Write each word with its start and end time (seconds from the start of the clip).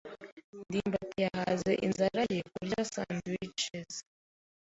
ndimbati 0.67 1.17
yahaze 1.25 1.71
inzara 1.85 2.21
ye 2.33 2.39
kurya 2.51 2.79
sandwiches. 2.91 3.93